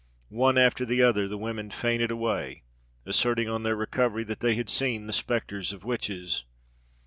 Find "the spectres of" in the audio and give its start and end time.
5.05-5.83